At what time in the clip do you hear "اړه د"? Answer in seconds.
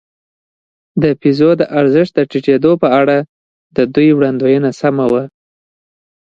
2.99-3.77